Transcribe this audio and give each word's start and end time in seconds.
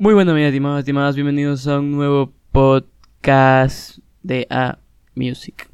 Muy 0.00 0.14
buenas, 0.14 0.32
mis 0.36 0.44
estimados, 0.44 0.78
estimadas, 0.78 1.16
bienvenidos 1.16 1.66
a 1.66 1.80
un 1.80 1.90
nuevo 1.90 2.32
podcast 2.52 3.98
de 4.22 4.46
A 4.48 4.78
Music. 5.16 5.68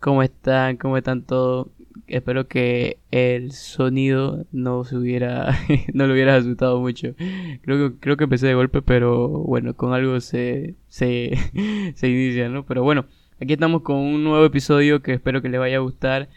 ¿Cómo 0.00 0.22
están? 0.22 0.78
¿Cómo 0.78 0.96
están 0.96 1.24
todos? 1.24 1.66
Espero 2.06 2.48
que 2.48 2.96
el 3.10 3.52
sonido 3.52 4.46
no 4.50 4.84
se 4.84 4.96
hubiera, 4.96 5.58
no 5.92 6.06
lo 6.06 6.14
hubiera 6.14 6.36
asustado 6.36 6.80
mucho. 6.80 7.14
Creo 7.60 7.90
que, 7.90 7.98
creo 8.00 8.16
que 8.16 8.24
empecé 8.24 8.46
de 8.46 8.54
golpe, 8.54 8.80
pero 8.80 9.28
bueno, 9.28 9.74
con 9.76 9.92
algo 9.92 10.18
se, 10.20 10.74
se, 10.88 11.36
se 11.96 12.08
inicia, 12.08 12.48
¿no? 12.48 12.64
Pero 12.64 12.82
bueno, 12.82 13.04
aquí 13.42 13.52
estamos 13.52 13.82
con 13.82 13.96
un 13.96 14.24
nuevo 14.24 14.46
episodio 14.46 15.02
que 15.02 15.12
espero 15.12 15.42
que 15.42 15.50
les 15.50 15.60
vaya 15.60 15.76
a 15.76 15.80
gustar. 15.80 16.30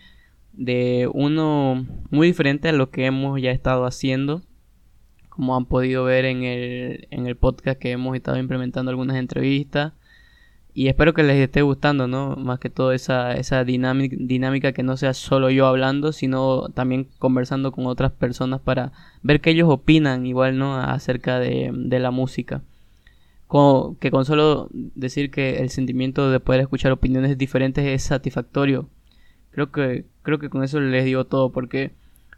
De 0.52 1.10
uno 1.14 1.88
muy 2.10 2.28
diferente 2.28 2.68
a 2.68 2.74
lo 2.74 2.90
que 2.90 3.06
hemos 3.06 3.42
ya 3.42 3.52
estado 3.52 3.86
haciendo 3.86 4.42
como 5.38 5.56
han 5.56 5.66
podido 5.66 6.04
ver 6.04 6.26
en 6.26 6.44
el, 6.44 7.08
en 7.12 7.28
el 7.28 7.38
podcast 7.38 7.80
que 7.80 7.92
hemos 7.92 8.16
estado 8.16 8.40
implementando 8.40 8.90
algunas 8.90 9.18
entrevistas. 9.18 9.94
Y 10.74 10.88
espero 10.88 11.14
que 11.14 11.24
les 11.24 11.38
esté 11.38 11.62
gustando, 11.62 12.08
¿no? 12.08 12.36
Más 12.36 12.60
que 12.60 12.70
todo 12.72 12.92
esa, 12.92 13.34
esa 13.34 13.64
dinámica, 13.64 14.74
que 14.74 14.84
no 14.84 14.98
sea 14.98 15.14
solo 15.14 15.50
yo 15.52 15.68
hablando, 15.68 16.12
sino 16.12 16.70
también 16.70 17.08
conversando 17.20 17.72
con 17.72 17.86
otras 17.86 18.12
personas 18.12 18.62
para 18.62 18.92
ver 19.24 19.42
qué 19.42 19.52
ellos 19.52 19.70
opinan 19.70 20.26
igual, 20.26 20.58
¿no? 20.58 20.78
Acerca 20.78 21.40
de, 21.40 21.72
de 21.74 22.00
la 22.00 22.12
música. 22.12 22.64
que 24.00 24.12
con 24.12 24.26
solo 24.26 24.70
decir 24.72 25.32
que 25.32 25.58
el 25.60 25.70
sentimiento 25.70 26.32
de 26.32 26.40
poder 26.40 26.62
escuchar 26.62 26.92
opiniones 26.92 27.38
diferentes 27.38 27.86
es 27.86 28.04
satisfactorio. 28.04 28.90
Creo 29.52 29.72
que, 29.72 30.06
creo 30.24 30.40
que 30.40 30.50
con 30.50 30.64
eso 30.64 30.80
les 30.80 31.06
digo 31.06 31.26
todo, 31.26 31.52
porque 31.52 31.92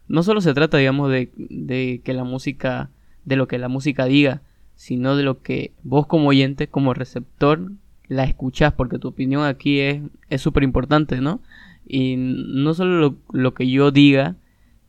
no 0.09 0.23
solo 0.23 0.41
se 0.41 0.53
trata, 0.53 0.77
digamos, 0.77 1.09
de, 1.11 1.31
de 1.37 2.01
que 2.03 2.13
la 2.13 2.23
música, 2.23 2.89
de 3.25 3.35
lo 3.35 3.47
que 3.47 3.59
la 3.59 3.69
música 3.69 4.05
diga, 4.05 4.41
sino 4.75 5.15
de 5.15 5.23
lo 5.23 5.41
que 5.41 5.71
vos 5.83 6.07
como 6.07 6.29
oyente, 6.29 6.67
como 6.67 6.93
receptor, 6.93 7.71
la 8.07 8.23
escuchás, 8.23 8.73
porque 8.73 8.97
tu 8.97 9.07
opinión 9.07 9.43
aquí 9.43 9.79
es 9.79 10.41
súper 10.41 10.63
importante, 10.63 11.21
¿no? 11.21 11.41
Y 11.87 12.15
no 12.17 12.73
solo 12.73 13.17
lo, 13.31 13.53
que 13.53 13.69
yo 13.69 13.91
diga, 13.91 14.35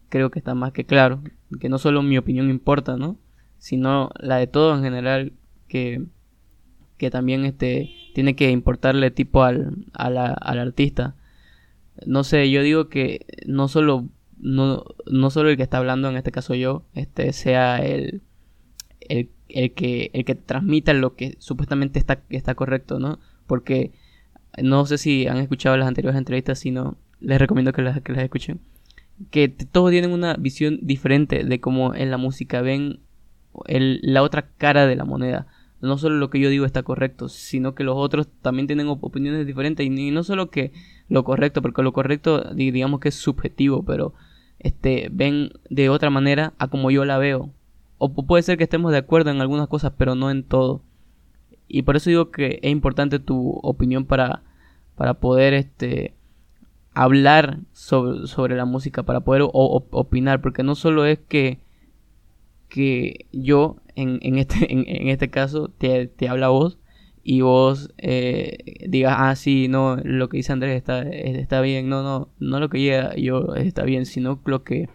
creo 0.08 0.30
que 0.30 0.38
está 0.38 0.54
más 0.54 0.72
que 0.72 0.84
claro, 0.84 1.22
que 1.60 1.68
no 1.68 1.78
solo 1.78 2.02
mi 2.02 2.16
opinión 2.16 2.48
importa, 2.48 2.96
¿no? 2.96 3.18
Sino 3.58 4.10
la 4.18 4.36
de 4.36 4.46
todo 4.46 4.74
en 4.74 4.82
general, 4.82 5.32
que, 5.68 6.02
que 6.96 7.10
también 7.10 7.44
este, 7.44 7.90
tiene 8.14 8.36
que 8.36 8.50
importarle 8.50 9.10
tipo 9.10 9.42
al, 9.42 9.84
al 9.92 10.58
artista. 10.58 11.14
No 12.06 12.24
sé, 12.24 12.50
yo 12.50 12.62
digo 12.62 12.88
que 12.88 13.26
no 13.46 13.68
solo 13.68 14.08
no, 14.40 14.84
no 15.06 15.30
solo 15.30 15.50
el 15.50 15.56
que 15.56 15.62
está 15.62 15.78
hablando, 15.78 16.08
en 16.08 16.16
este 16.16 16.32
caso 16.32 16.54
yo, 16.54 16.82
este 16.94 17.32
sea 17.32 17.78
el, 17.78 18.22
el, 19.08 19.72
que, 19.72 20.10
el 20.12 20.24
que 20.24 20.34
transmita 20.34 20.92
lo 20.92 21.14
que 21.14 21.36
supuestamente 21.38 21.98
está, 21.98 22.22
está 22.30 22.54
correcto, 22.54 22.98
¿no? 22.98 23.18
Porque 23.46 23.92
no 24.62 24.86
sé 24.86 24.98
si 24.98 25.26
han 25.26 25.38
escuchado 25.38 25.76
las 25.76 25.88
anteriores 25.88 26.18
entrevistas, 26.18 26.58
sino 26.58 26.96
les 27.20 27.38
recomiendo 27.38 27.72
que 27.72 27.82
las, 27.82 28.00
que 28.00 28.12
las 28.12 28.22
escuchen. 28.22 28.60
Que 29.30 29.48
todos 29.48 29.90
tienen 29.90 30.12
una 30.12 30.34
visión 30.34 30.78
diferente 30.82 31.44
de 31.44 31.60
cómo 31.60 31.94
en 31.94 32.10
la 32.10 32.16
música 32.16 32.62
ven 32.62 33.00
el, 33.66 34.00
la 34.02 34.22
otra 34.22 34.48
cara 34.56 34.86
de 34.86 34.96
la 34.96 35.04
moneda. 35.04 35.46
No 35.82 35.98
solo 35.98 36.16
lo 36.16 36.30
que 36.30 36.40
yo 36.40 36.48
digo 36.48 36.64
está 36.64 36.82
correcto, 36.82 37.28
sino 37.28 37.74
que 37.74 37.84
los 37.84 37.96
otros 37.96 38.28
también 38.42 38.66
tienen 38.66 38.88
opiniones 38.88 39.46
diferentes. 39.46 39.86
Y 39.86 40.10
no 40.10 40.22
solo 40.22 40.50
que 40.50 40.72
lo 41.08 41.24
correcto, 41.24 41.62
porque 41.62 41.82
lo 41.82 41.92
correcto 41.92 42.52
digamos 42.54 43.00
que 43.00 43.10
es 43.10 43.14
subjetivo, 43.14 43.82
pero 43.84 44.14
este, 44.60 45.08
ven 45.10 45.50
de 45.68 45.88
otra 45.88 46.10
manera 46.10 46.54
a 46.58 46.68
como 46.68 46.90
yo 46.90 47.04
la 47.04 47.18
veo. 47.18 47.50
O 47.98 48.14
puede 48.14 48.42
ser 48.42 48.56
que 48.56 48.64
estemos 48.64 48.92
de 48.92 48.98
acuerdo 48.98 49.30
en 49.30 49.40
algunas 49.40 49.68
cosas, 49.68 49.92
pero 49.96 50.14
no 50.14 50.30
en 50.30 50.42
todo. 50.42 50.82
Y 51.68 51.82
por 51.82 51.96
eso 51.96 52.10
digo 52.10 52.30
que 52.30 52.58
es 52.62 52.70
importante 52.70 53.18
tu 53.18 53.50
opinión 53.62 54.04
para, 54.04 54.42
para 54.96 55.14
poder 55.14 55.54
este, 55.54 56.14
hablar 56.94 57.60
sobre, 57.72 58.26
sobre 58.26 58.56
la 58.56 58.64
música, 58.64 59.02
para 59.04 59.20
poder 59.20 59.48
opinar, 59.52 60.40
porque 60.40 60.62
no 60.62 60.74
solo 60.74 61.04
es 61.04 61.18
que, 61.18 61.58
que 62.68 63.26
yo, 63.32 63.76
en, 63.94 64.18
en, 64.22 64.38
este, 64.38 64.72
en, 64.72 65.08
este 65.08 65.30
caso, 65.30 65.68
te, 65.68 66.06
te 66.06 66.28
habla 66.28 66.46
a 66.46 66.50
vos, 66.50 66.78
y 67.22 67.42
vos 67.42 67.92
eh, 67.98 68.86
digas, 68.88 69.14
ah, 69.18 69.36
sí, 69.36 69.68
no, 69.68 69.96
lo 69.96 70.28
que 70.28 70.38
dice 70.38 70.52
Andrés 70.52 70.76
está, 70.76 71.02
está 71.02 71.60
bien, 71.60 71.88
no, 71.88 72.02
no, 72.02 72.28
no 72.38 72.60
lo 72.60 72.68
que 72.70 72.78
diga 72.78 73.14
yo 73.16 73.54
está 73.56 73.84
bien, 73.84 74.06
sino 74.06 74.40
lo 74.44 74.64
que, 74.64 74.88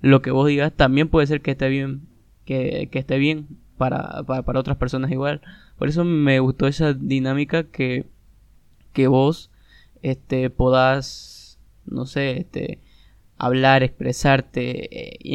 lo 0.00 0.22
que 0.22 0.30
vos 0.30 0.46
digas 0.46 0.72
también 0.72 1.08
puede 1.08 1.26
ser 1.26 1.42
que 1.42 1.52
esté 1.52 1.68
bien, 1.68 2.02
que, 2.44 2.88
que 2.92 2.98
esté 3.00 3.18
bien 3.18 3.48
para, 3.78 4.22
para, 4.24 4.42
para, 4.42 4.60
otras 4.60 4.76
personas 4.76 5.10
igual. 5.10 5.40
Por 5.78 5.88
eso 5.88 6.04
me 6.04 6.38
gustó 6.40 6.66
esa 6.66 6.94
dinámica 6.94 7.64
que, 7.64 8.06
que 8.92 9.08
vos 9.08 9.50
este, 10.02 10.50
podás, 10.50 11.58
no 11.84 12.06
sé, 12.06 12.38
este, 12.38 12.80
hablar, 13.38 13.82
expresarte, 13.82 14.88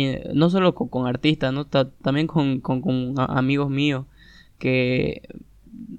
eh, 0.10 0.32
no 0.34 0.50
solo 0.50 0.76
con, 0.76 1.08
artistas, 1.08 1.54
¿no? 1.54 1.66
también 1.68 2.28
con, 2.28 2.62
con 2.62 3.16
amigos 3.18 3.70
míos 3.70 4.06
que 4.58 5.24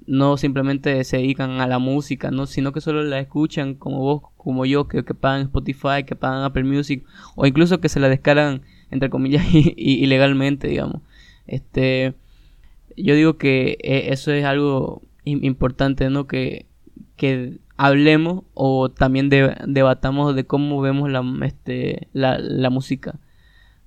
no 0.05 0.37
simplemente 0.37 1.03
se 1.03 1.17
dedican 1.17 1.61
a 1.61 1.67
la 1.67 1.79
música, 1.79 2.31
¿no? 2.31 2.45
sino 2.45 2.71
que 2.71 2.81
solo 2.81 3.03
la 3.03 3.19
escuchan 3.19 3.75
como 3.75 3.99
vos, 3.99 4.21
como 4.37 4.65
yo, 4.65 4.87
que, 4.87 5.03
que 5.03 5.13
pagan 5.13 5.43
Spotify, 5.43 6.03
que 6.05 6.15
pagan 6.15 6.43
Apple 6.43 6.63
Music, 6.63 7.05
o 7.35 7.45
incluso 7.45 7.79
que 7.79 7.89
se 7.89 7.99
la 7.99 8.09
descargan, 8.09 8.61
entre 8.91 9.09
comillas, 9.09 9.45
ilegalmente, 9.53 10.67
digamos. 10.67 11.01
Este, 11.47 12.13
yo 12.95 13.15
digo 13.15 13.37
que 13.37 13.77
eh, 13.81 14.09
eso 14.11 14.31
es 14.31 14.45
algo 14.45 15.01
importante, 15.25 16.09
¿no? 16.09 16.27
Que, 16.27 16.67
que 17.15 17.59
hablemos 17.77 18.43
o 18.53 18.89
también 18.89 19.29
debatamos 19.29 20.35
de 20.35 20.45
cómo 20.45 20.81
vemos 20.81 21.09
la, 21.09 21.23
este, 21.43 22.07
la, 22.13 22.37
la 22.37 22.69
música 22.69 23.19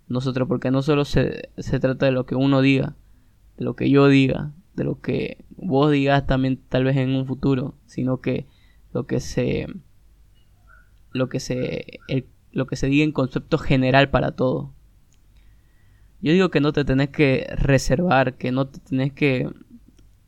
nosotros, 0.09 0.49
porque 0.49 0.71
no 0.71 0.83
solo 0.83 1.05
se, 1.05 1.51
se 1.59 1.81
trata 1.81 2.07
de 2.07 2.13
lo 2.13 2.27
que 2.27 2.37
uno 2.37 2.61
diga, 2.61 2.95
de 3.59 3.65
lo 3.65 3.75
que 3.75 3.91
yo 3.91 4.09
diga, 4.09 4.53
de 4.75 4.85
lo 4.85 5.01
que 5.01 5.45
vos 5.57 5.91
digas 5.91 6.27
también 6.27 6.59
tal 6.69 6.85
vez 6.85 6.97
en 6.97 7.15
un 7.15 7.27
futuro, 7.27 7.75
sino 7.87 8.21
que 8.21 8.47
lo 8.93 9.07
que 9.07 9.21
se 9.21 9.67
lo 11.13 11.29
que 11.29 11.41
se 11.41 12.01
lo 12.53 12.67
que 12.67 12.77
se 12.77 12.87
diga 12.87 13.05
en 13.05 13.13
concepto 13.13 13.59
general 13.59 14.11
para 14.11 14.33
todo. 14.33 14.73
Yo 16.23 16.33
digo 16.33 16.51
que 16.51 16.61
no 16.61 16.73
te 16.73 16.85
tenés 16.85 17.11
que 17.11 17.47
reservar, 17.57 18.35
que 18.35 18.51
no 18.53 18.67
te 18.67 18.81
tenés 18.81 19.13
que 19.13 19.51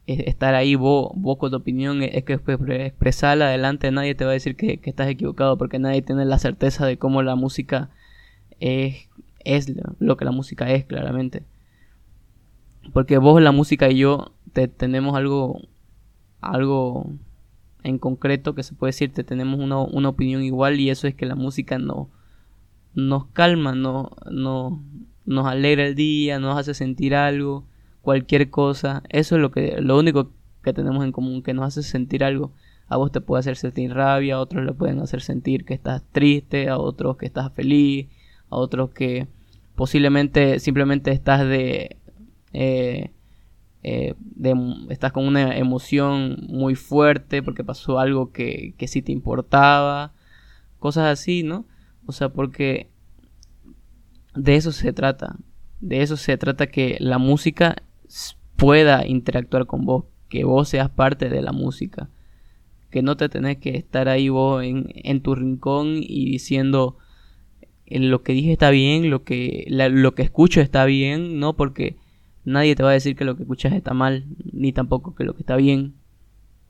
e, 0.06 0.28
estar 0.28 0.54
ahí 0.54 0.74
vos, 0.74 1.10
vos 1.14 1.38
con 1.38 1.50
tu 1.50 1.56
opinión, 1.56 2.02
es 2.02 2.24
que 2.24 2.34
expresarla 2.34 3.46
adelante, 3.48 3.90
nadie 3.90 4.14
te 4.14 4.24
va 4.24 4.30
a 4.30 4.34
decir 4.34 4.56
que, 4.56 4.78
que, 4.78 4.90
estás 4.90 5.08
equivocado, 5.08 5.56
porque 5.58 5.78
nadie 5.78 6.02
tiene 6.02 6.24
la 6.24 6.38
certeza 6.38 6.86
de 6.86 6.98
cómo 6.98 7.22
la 7.22 7.36
música 7.36 7.90
es, 8.60 9.08
es 9.44 9.72
lo 9.98 10.16
que 10.16 10.24
la 10.24 10.30
música 10.32 10.70
es 10.70 10.84
claramente. 10.84 11.42
Porque 12.92 13.18
vos, 13.18 13.40
la 13.42 13.52
música 13.52 13.90
y 13.90 13.98
yo 13.98 14.32
tenemos 14.76 15.16
algo, 15.16 15.60
algo 16.40 17.12
en 17.82 17.98
concreto 17.98 18.54
que 18.54 18.62
se 18.62 18.74
puede 18.74 18.90
decir, 18.90 19.12
te 19.12 19.24
tenemos 19.24 19.60
una, 19.60 19.78
una, 19.78 20.08
opinión 20.08 20.42
igual 20.42 20.80
y 20.80 20.90
eso 20.90 21.06
es 21.06 21.14
que 21.14 21.26
la 21.26 21.34
música 21.34 21.78
no, 21.78 22.10
nos 22.94 23.26
calma, 23.26 23.74
no, 23.74 24.10
no, 24.30 24.82
nos 25.24 25.46
alegra 25.46 25.86
el 25.86 25.94
día, 25.94 26.38
nos 26.38 26.58
hace 26.58 26.74
sentir 26.74 27.14
algo, 27.14 27.64
cualquier 28.02 28.50
cosa. 28.50 29.02
Eso 29.08 29.36
es 29.36 29.42
lo, 29.42 29.50
que, 29.50 29.80
lo 29.80 29.98
único 29.98 30.32
que 30.62 30.72
tenemos 30.72 31.04
en 31.04 31.12
común, 31.12 31.42
que 31.42 31.54
nos 31.54 31.66
hace 31.66 31.82
sentir 31.82 32.24
algo. 32.24 32.52
A 32.88 32.96
vos 32.96 33.12
te 33.12 33.20
puede 33.20 33.40
hacer 33.40 33.56
sentir 33.56 33.92
rabia, 33.92 34.36
a 34.36 34.40
otros 34.40 34.64
le 34.64 34.72
pueden 34.72 34.98
hacer 35.00 35.20
sentir 35.20 35.64
que 35.64 35.74
estás 35.74 36.02
triste, 36.10 36.68
a 36.68 36.78
otros 36.78 37.18
que 37.18 37.26
estás 37.26 37.52
feliz, 37.52 38.08
a 38.48 38.56
otros 38.56 38.90
que 38.90 39.28
posiblemente 39.74 40.58
simplemente 40.58 41.12
estás 41.12 41.46
de 41.46 41.98
eh, 42.52 43.10
eh, 43.82 44.14
estás 44.88 45.12
con 45.12 45.26
una 45.26 45.56
emoción 45.56 46.36
muy 46.48 46.74
fuerte 46.74 47.42
porque 47.42 47.64
pasó 47.64 47.98
algo 47.98 48.32
que, 48.32 48.74
que 48.76 48.88
sí 48.88 49.02
te 49.02 49.12
importaba, 49.12 50.12
cosas 50.78 51.06
así, 51.06 51.42
¿no? 51.42 51.66
O 52.06 52.12
sea, 52.12 52.30
porque 52.30 52.90
de 54.34 54.56
eso 54.56 54.72
se 54.72 54.92
trata, 54.92 55.36
de 55.80 56.02
eso 56.02 56.16
se 56.16 56.36
trata 56.36 56.66
que 56.66 56.96
la 57.00 57.18
música 57.18 57.82
pueda 58.56 59.06
interactuar 59.06 59.66
con 59.66 59.84
vos, 59.84 60.04
que 60.28 60.44
vos 60.44 60.68
seas 60.68 60.90
parte 60.90 61.28
de 61.28 61.42
la 61.42 61.52
música, 61.52 62.10
que 62.90 63.02
no 63.02 63.16
te 63.16 63.28
tenés 63.28 63.58
que 63.58 63.76
estar 63.76 64.08
ahí 64.08 64.28
vos 64.28 64.64
en, 64.64 64.86
en 64.94 65.22
tu 65.22 65.34
rincón 65.34 65.98
y 65.98 66.30
diciendo 66.30 66.96
eh, 67.86 68.00
lo 68.00 68.22
que 68.22 68.32
dije 68.32 68.52
está 68.52 68.70
bien, 68.70 69.10
lo 69.10 69.24
que, 69.24 69.66
lo 69.68 70.14
que 70.14 70.22
escucho 70.22 70.60
está 70.60 70.84
bien, 70.84 71.38
no 71.38 71.56
porque 71.56 71.96
Nadie 72.48 72.74
te 72.74 72.82
va 72.82 72.90
a 72.90 72.94
decir 72.94 73.14
que 73.14 73.26
lo 73.26 73.36
que 73.36 73.42
escuchas 73.42 73.74
está 73.74 73.92
mal, 73.92 74.24
ni 74.52 74.72
tampoco 74.72 75.14
que 75.14 75.24
lo 75.24 75.34
que 75.34 75.42
está 75.42 75.56
bien. 75.56 75.94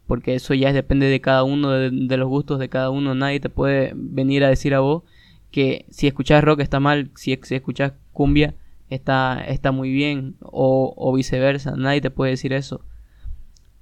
Porque 0.08 0.34
eso 0.34 0.54
ya 0.54 0.72
depende 0.72 1.06
de 1.06 1.20
cada 1.20 1.44
uno, 1.44 1.70
de, 1.70 2.16
los 2.16 2.28
gustos 2.28 2.58
de 2.58 2.68
cada 2.68 2.90
uno. 2.90 3.14
Nadie 3.14 3.38
te 3.38 3.48
puede 3.48 3.92
venir 3.94 4.42
a 4.42 4.48
decir 4.48 4.74
a 4.74 4.80
vos 4.80 5.04
que 5.52 5.86
si 5.90 6.08
escuchas 6.08 6.42
rock 6.42 6.60
está 6.60 6.80
mal, 6.80 7.10
si, 7.14 7.38
si 7.42 7.54
escuchas 7.54 7.92
cumbia 8.12 8.54
está, 8.90 9.44
está 9.46 9.70
muy 9.70 9.92
bien 9.92 10.34
o, 10.40 11.12
viceversa. 11.14 11.76
Nadie 11.76 12.00
te 12.00 12.10
puede 12.10 12.32
decir 12.32 12.52
eso. 12.52 12.80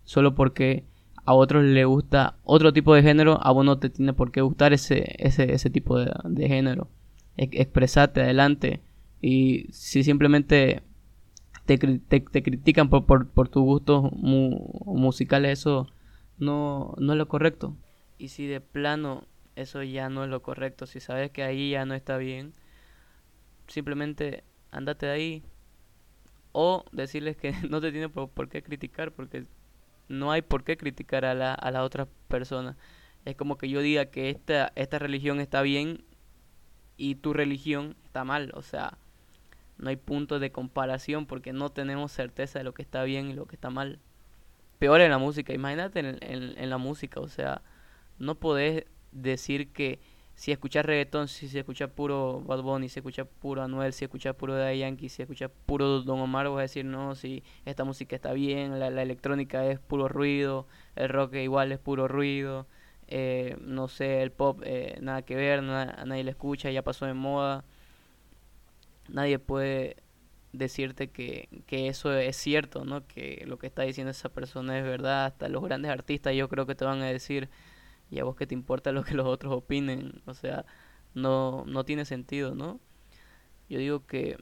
Solo 0.05 0.35
porque 0.35 0.85
a 1.25 1.33
otros 1.33 1.65
le 1.65 1.85
gusta 1.87 2.37
otro 2.45 2.75
tipo 2.75 2.95
de 2.95 3.03
género, 3.03 3.39
a 3.43 3.53
vos 3.53 3.65
no 3.65 3.79
te 3.79 3.89
tiene 3.89 4.13
por 4.13 4.33
qué 4.33 4.43
gustar 4.43 4.75
ese, 4.75 5.15
ese, 5.19 5.55
ese 5.55 5.71
tipo 5.71 5.99
de 5.99 6.49
género. 6.49 6.89
expresate 7.37 8.21
adelante. 8.21 8.81
Y 9.23 9.67
si 9.71 10.05
simplemente 10.05 10.83
te, 11.67 11.77
te, 11.77 12.43
critican 12.43 12.89
por, 12.89 13.07
por, 13.07 13.29
por 13.29 13.49
tus 13.49 13.63
gustos 13.63 14.13
musicales, 14.13 15.59
eso 15.59 15.89
no, 16.39 16.95
no 16.99 17.13
es 17.13 17.19
lo 17.19 17.29
correcto. 17.29 17.77
Y 18.19 18.29
si 18.29 18.47
de 18.47 18.61
plano 18.61 19.27
eso 19.57 19.83
ya 19.83 20.09
no 20.09 20.25
es 20.25 20.31
lo 20.31 20.43
correcto, 20.43 20.87
si 20.87 21.01
sabes 21.01 21.31
que 21.31 21.43
ahí 21.43 21.71
ya 21.71 21.85
no 21.85 21.95
está 21.95 22.17
bien, 22.19 22.55
simplemente 23.67 24.45
andate 24.71 25.07
de 25.07 25.13
ahí. 25.13 25.43
O 26.53 26.85
decirles 26.93 27.37
que 27.37 27.53
no 27.69 27.81
te 27.81 27.93
tiene 27.93 28.09
por, 28.09 28.31
por 28.31 28.49
qué 28.49 28.62
criticar, 28.62 29.12
porque 29.12 29.47
no 30.09 30.31
hay 30.31 30.43
por 30.43 30.65
qué 30.65 30.77
criticar 30.77 31.25
a 31.25 31.35
la, 31.35 31.55
a 31.55 31.71
la 31.71 31.83
otra 31.83 32.07
persona. 32.29 32.77
Es 33.25 33.37
como 33.37 33.59
que 33.59 33.69
yo 33.69 33.81
diga 33.81 34.07
que 34.07 34.31
esta, 34.31 34.73
esta 34.77 34.99
religión 34.99 35.41
está 35.41 35.62
bien 35.62 36.05
y 36.97 37.17
tu 37.17 37.33
religión 37.33 37.97
está 38.05 38.25
mal. 38.25 38.53
O 38.55 38.62
sea, 38.62 38.99
no 39.78 39.90
hay 39.90 39.96
punto 39.96 40.38
de 40.38 40.52
comparación 40.52 41.26
porque 41.26 41.52
no 41.52 41.70
tenemos 41.70 42.12
certeza 42.12 42.58
de 42.58 42.64
lo 42.64 42.75
que 42.75 42.82
está 42.82 43.05
bien 43.05 43.31
y 43.31 43.34
lo 43.34 43.46
que 43.46 43.56
está 43.56 43.70
mal. 43.70 43.99
Peor 44.78 45.00
en 45.00 45.11
la 45.11 45.19
música, 45.19 45.52
imagínate 45.52 46.00
en, 46.00 46.19
en, 46.20 46.70
la 46.70 46.78
música, 46.78 47.20
o 47.20 47.28
sea, 47.28 47.62
no 48.19 48.34
podés 48.34 48.84
decir 49.11 49.73
que 49.73 50.00
si 50.34 50.52
escuchas 50.52 50.84
reggaetón, 50.84 51.28
si 51.28 51.49
se 51.49 51.61
escucha 51.61 51.88
puro 51.88 52.43
Bad 52.43 52.61
Bunny, 52.61 52.90
si 52.90 52.99
escucha 52.99 53.25
puro 53.25 53.62
Anuel, 53.62 53.94
si 53.94 54.05
escucha 54.05 54.34
puro 54.34 54.55
Daddy 54.55 54.81
Yankee, 54.81 55.08
si 55.08 55.23
escucha 55.23 55.49
puro 55.49 56.02
Don 56.02 56.20
Omar, 56.20 56.49
vas 56.49 56.58
a 56.58 56.62
decir, 56.62 56.84
no, 56.84 57.14
si 57.14 57.43
esta 57.64 57.84
música 57.84 58.14
está 58.14 58.34
bien, 58.34 58.78
la, 58.78 58.88
electrónica 58.88 59.64
es 59.64 59.78
puro 59.78 60.08
ruido, 60.08 60.67
el 60.94 61.08
rock 61.08 61.37
igual 61.37 61.73
es 61.73 61.78
puro 61.78 62.06
ruido, 62.06 62.67
eh, 63.08 63.56
no 63.62 63.88
sé, 63.88 64.23
el 64.23 64.31
pop 64.31 64.61
eh, 64.64 64.99
nada 65.00 65.23
que 65.23 65.37
ver, 65.37 65.62
nadie 65.62 66.23
le 66.23 66.32
escucha, 66.32 66.70
ya 66.70 66.82
pasó 66.82 67.06
de 67.06 67.14
moda. 67.14 67.64
Nadie 69.08 69.38
puede 69.38 69.97
decirte 70.53 71.11
que, 71.11 71.49
que 71.67 71.88
eso 71.88 72.12
es 72.14 72.37
cierto, 72.37 72.85
¿no? 72.85 73.06
Que 73.06 73.44
lo 73.47 73.58
que 73.58 73.67
está 73.67 73.82
diciendo 73.82 74.11
esa 74.11 74.29
persona 74.31 74.79
es 74.79 74.85
verdad. 74.85 75.26
Hasta 75.26 75.49
los 75.49 75.62
grandes 75.62 75.91
artistas 75.91 76.35
yo 76.35 76.49
creo 76.49 76.67
que 76.67 76.75
te 76.75 76.85
van 76.85 77.03
a 77.03 77.06
decir 77.06 77.49
y 78.11 78.19
a 78.19 78.25
vos 78.25 78.37
que 78.37 78.47
te 78.47 78.55
importa 78.55 78.93
lo 78.93 79.05
que 79.05 79.14
los 79.14 79.26
otros 79.26 79.53
opinen, 79.53 80.23
o 80.26 80.35
sea, 80.35 80.64
no, 81.14 81.64
no 81.67 81.85
tiene 81.85 82.05
sentido, 82.05 82.55
¿no? 82.55 82.81
Yo 83.69 83.79
digo 83.79 84.06
que, 84.06 84.38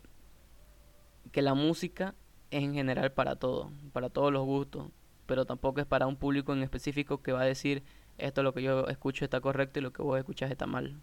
que 1.33 1.43
la 1.43 1.55
música 1.55 2.15
es 2.51 2.63
en 2.63 2.75
general 2.75 3.13
para 3.13 3.37
todo, 3.37 3.73
para 3.93 4.11
todos 4.11 4.33
los 4.33 4.45
gustos, 4.45 4.91
pero 5.27 5.47
tampoco 5.47 5.81
es 5.81 5.87
para 5.87 6.07
un 6.07 6.17
público 6.17 6.53
en 6.53 6.63
específico 6.63 7.23
que 7.23 7.33
va 7.33 7.43
a 7.43 7.47
decir 7.47 7.83
esto 8.19 8.43
lo 8.43 8.53
que 8.55 8.63
yo 8.63 8.87
escucho 8.89 9.25
está 9.25 9.41
correcto 9.41 9.79
y 9.79 9.83
lo 9.83 9.93
que 9.93 10.03
vos 10.03 10.19
escuchas 10.19 10.51
está 10.51 10.67
mal. 10.67 11.01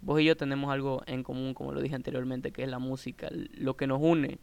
Vos 0.00 0.20
y 0.20 0.24
yo 0.24 0.36
tenemos 0.36 0.72
algo 0.72 1.02
en 1.06 1.22
común, 1.22 1.54
como 1.54 1.72
lo 1.72 1.80
dije 1.80 1.94
anteriormente, 1.94 2.52
que 2.52 2.62
es 2.62 2.68
la 2.68 2.78
música, 2.78 3.28
lo 3.32 3.76
que 3.76 3.86
nos 3.86 4.00
une, 4.00 4.38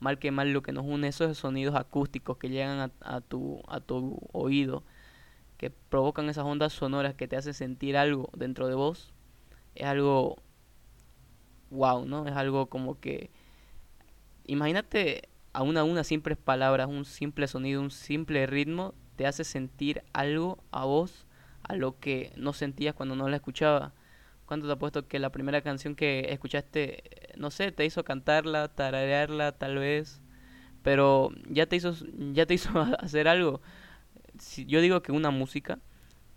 mal 0.00 0.18
que 0.18 0.30
mal 0.32 0.52
lo 0.52 0.62
que 0.62 0.72
nos 0.72 0.84
une, 0.84 1.08
esos 1.08 1.38
sonidos 1.38 1.74
acústicos 1.76 2.36
que 2.38 2.48
llegan 2.48 2.78
a, 2.80 2.90
a, 3.00 3.20
tu, 3.20 3.62
a 3.68 3.80
tu 3.80 4.18
oído, 4.32 4.82
que 5.56 5.70
provocan 5.70 6.28
esas 6.28 6.44
ondas 6.44 6.72
sonoras 6.72 7.14
que 7.14 7.28
te 7.28 7.36
hacen 7.36 7.54
sentir 7.54 7.96
algo 7.96 8.28
dentro 8.36 8.66
de 8.66 8.74
vos, 8.74 9.12
es 9.74 9.86
algo 9.86 10.36
wow, 11.70 12.04
¿no? 12.04 12.26
Es 12.26 12.34
algo 12.34 12.66
como 12.66 13.00
que 13.00 13.30
imagínate 14.44 15.28
a 15.52 15.62
una 15.62 15.84
una 15.84 16.04
simples 16.04 16.38
palabras, 16.38 16.88
un 16.88 17.04
simple 17.04 17.46
sonido, 17.46 17.80
un 17.80 17.90
simple 17.90 18.46
ritmo 18.46 18.94
te 19.16 19.26
hace 19.26 19.44
sentir 19.44 20.02
algo 20.12 20.58
a 20.70 20.84
vos 20.84 21.26
a 21.62 21.74
lo 21.74 21.98
que 21.98 22.32
no 22.36 22.52
sentías 22.52 22.94
cuando 22.94 23.14
no 23.16 23.28
la 23.28 23.36
escuchaba. 23.36 23.92
¿Cuánto 24.46 24.68
te 24.68 24.76
puesto 24.76 25.08
que 25.08 25.18
la 25.18 25.30
primera 25.30 25.62
canción 25.62 25.94
que 25.94 26.26
escuchaste, 26.30 27.04
no 27.36 27.50
sé, 27.50 27.72
te 27.72 27.84
hizo 27.84 28.04
cantarla, 28.04 28.68
tararearla 28.68 29.52
tal 29.52 29.78
vez, 29.78 30.20
pero 30.82 31.30
ya 31.48 31.66
te 31.66 31.76
hizo 31.76 31.94
ya 32.32 32.46
te 32.46 32.54
hizo 32.54 32.70
hacer 33.00 33.28
algo? 33.28 33.60
si 34.38 34.66
yo 34.66 34.80
digo 34.80 35.02
que 35.02 35.12
una 35.12 35.30
música 35.30 35.78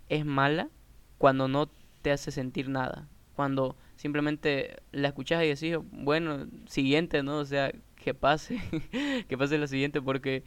es 0.09 0.25
mala 0.25 0.69
cuando 1.17 1.47
no 1.47 1.69
te 2.01 2.11
hace 2.11 2.31
sentir 2.31 2.69
nada. 2.69 3.07
Cuando 3.35 3.75
simplemente 3.95 4.77
la 4.91 5.09
escuchas 5.09 5.43
y 5.43 5.47
decís, 5.47 5.77
bueno, 5.91 6.47
siguiente, 6.67 7.23
¿no? 7.23 7.37
O 7.37 7.45
sea, 7.45 7.71
que 7.95 8.13
pase, 8.13 8.59
que 9.27 9.37
pase 9.37 9.57
la 9.57 9.67
siguiente 9.67 10.01
porque 10.01 10.43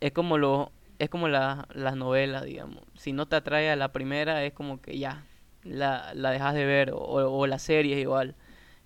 es 0.00 0.12
como 0.12 0.38
lo 0.38 0.72
es 0.98 1.10
como 1.10 1.26
la, 1.26 1.66
las 1.74 1.96
novelas, 1.96 2.44
digamos. 2.44 2.84
Si 2.94 3.12
no 3.12 3.26
te 3.26 3.36
atrae 3.36 3.70
a 3.70 3.76
la 3.76 3.92
primera, 3.92 4.44
es 4.44 4.52
como 4.52 4.80
que 4.80 4.98
ya, 4.98 5.24
la, 5.64 6.12
la 6.14 6.30
dejas 6.30 6.54
de 6.54 6.64
ver. 6.64 6.92
O, 6.92 6.98
o 6.98 7.46
la 7.46 7.58
serie 7.58 7.94
es 7.96 8.02
igual. 8.02 8.36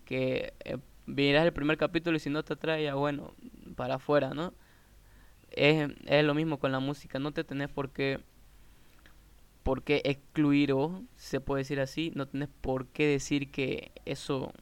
Que 0.05 0.55
eh, 0.65 0.79
el 1.07 1.53
primer 1.53 1.79
capítulo 1.79 2.17
y 2.17 2.21
si 2.21 2.31
no 2.31 2.43
te 2.45 2.55
atrae, 2.55 2.85
ya 2.85 2.95
bueno, 2.95 3.35
para 3.77 3.97
afuera, 3.97 4.31
¿no? 4.35 4.53
es, 5.57 5.91
es 6.05 6.25
lo 6.25 6.35
mismo 6.35 6.59
con 6.59 6.71
la 6.73 6.81
música, 6.81 7.19
no 7.19 7.33
te 7.33 7.45
tenés 7.45 7.69
por 7.69 7.91
qué, 7.91 8.21
por 9.63 9.83
excluir 9.87 10.73
o, 10.73 11.03
se 11.17 11.41
puede 11.41 11.63
decir 11.63 11.81
así, 11.81 12.13
no 12.15 12.29
tenés 12.29 12.49
por 12.61 12.87
qué 12.89 13.07
decir 13.07 13.51
que 13.51 13.91
eso, 14.05 14.53